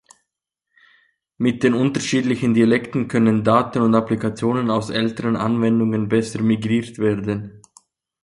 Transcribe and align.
Mit 1.37 1.61
den 1.61 1.75
unterschiedlichen 1.75 2.55
Dialekten 2.55 3.07
können 3.07 3.43
Daten 3.43 3.83
und 3.83 3.93
Applikationen 3.93 4.71
aus 4.71 4.89
älteren 4.89 5.35
Anwendungen 5.35 6.07
besser 6.07 6.41
migriert 6.41 6.97
werden. 6.97 7.61